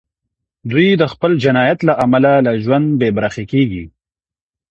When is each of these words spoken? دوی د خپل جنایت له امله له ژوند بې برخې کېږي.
دوی 0.71 0.87
د 1.01 1.03
خپل 1.13 1.31
جنایت 1.43 1.79
له 1.89 1.93
امله 2.05 2.31
له 2.45 2.51
ژوند 2.63 2.87
بې 2.99 3.09
برخې 3.17 3.43
کېږي. 3.51 3.83